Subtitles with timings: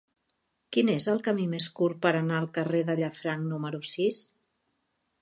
[0.77, 4.29] Quin és el camí més curt per anar al carrer de Llafranc número sis?